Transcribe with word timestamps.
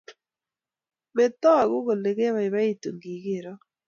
Metaguu 1.15 1.85
kole 1.85 2.09
kebaibaitu 2.17 2.87
ngigeero 2.95 3.53